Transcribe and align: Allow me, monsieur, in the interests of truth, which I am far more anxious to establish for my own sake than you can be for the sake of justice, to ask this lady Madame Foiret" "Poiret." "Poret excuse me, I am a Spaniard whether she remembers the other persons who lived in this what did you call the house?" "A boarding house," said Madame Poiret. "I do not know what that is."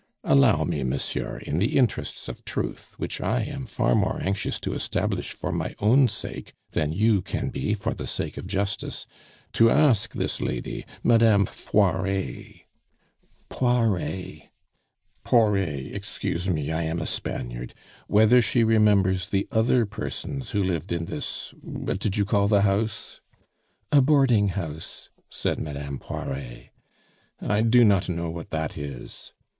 Allow 0.23 0.63
me, 0.63 0.81
monsieur, 0.83 1.37
in 1.37 1.59
the 1.59 1.77
interests 1.77 2.27
of 2.27 2.43
truth, 2.43 2.95
which 2.97 3.21
I 3.21 3.43
am 3.43 3.67
far 3.67 3.93
more 3.93 4.19
anxious 4.19 4.59
to 4.61 4.73
establish 4.73 5.33
for 5.35 5.51
my 5.51 5.75
own 5.77 6.07
sake 6.07 6.53
than 6.71 6.91
you 6.91 7.21
can 7.21 7.49
be 7.49 7.75
for 7.75 7.93
the 7.93 8.07
sake 8.07 8.35
of 8.35 8.47
justice, 8.47 9.05
to 9.53 9.69
ask 9.69 10.13
this 10.15 10.41
lady 10.41 10.85
Madame 11.03 11.45
Foiret" 11.45 12.65
"Poiret." 13.51 14.49
"Poret 15.23 15.93
excuse 15.95 16.49
me, 16.49 16.71
I 16.71 16.81
am 16.81 16.99
a 16.99 17.05
Spaniard 17.05 17.75
whether 18.07 18.41
she 18.41 18.63
remembers 18.63 19.29
the 19.29 19.47
other 19.51 19.85
persons 19.85 20.49
who 20.49 20.63
lived 20.63 20.91
in 20.91 21.05
this 21.05 21.53
what 21.61 21.99
did 21.99 22.17
you 22.17 22.25
call 22.25 22.47
the 22.47 22.63
house?" 22.63 23.21
"A 23.91 24.01
boarding 24.01 24.47
house," 24.47 25.11
said 25.29 25.59
Madame 25.59 25.99
Poiret. 25.99 26.71
"I 27.39 27.61
do 27.61 27.83
not 27.83 28.09
know 28.09 28.31
what 28.31 28.49
that 28.49 28.75
is." 28.75 29.33